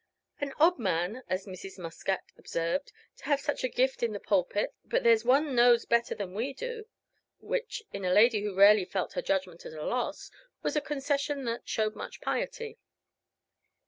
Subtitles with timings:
[0.39, 1.77] ("An odd man," as Mrs.
[1.77, 4.73] Muscat observed, "to have such a gift in the pulpit.
[4.83, 6.87] But there's One knows better than we do"
[7.39, 10.31] which, in a lady who rarely felt her judgment at a loss,
[10.63, 12.79] was a concession that showed much piety.)